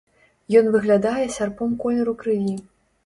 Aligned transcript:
Ён 0.61 0.65
выглядае 0.75 1.25
сярпом 1.37 1.77
колеру 1.85 2.17
крыві. 2.23 2.57